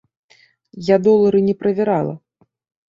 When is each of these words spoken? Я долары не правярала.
Я 0.89 0.97
долары 1.09 1.43
не 1.51 1.55
правярала. 1.61 2.19